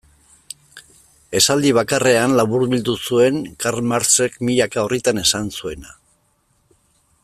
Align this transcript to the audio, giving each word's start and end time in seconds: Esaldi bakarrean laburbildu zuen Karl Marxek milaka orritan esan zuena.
Esaldi 1.39 1.73
bakarrean 1.79 2.33
laburbildu 2.39 2.97
zuen 3.11 3.39
Karl 3.65 3.85
Marxek 3.95 4.43
milaka 4.51 4.89
orritan 4.89 5.25
esan 5.27 5.57
zuena. 5.61 5.99